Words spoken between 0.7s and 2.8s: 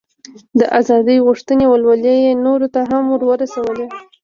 ازادۍ غوښتنې ولولې یې نورو